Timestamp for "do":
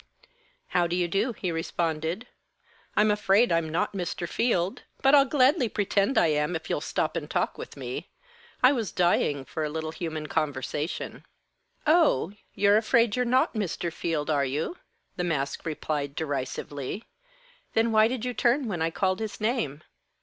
0.87-0.95, 1.07-1.31